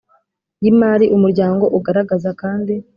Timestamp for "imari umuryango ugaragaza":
0.71-2.29